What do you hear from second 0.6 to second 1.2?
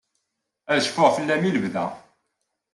Ad cfuɣ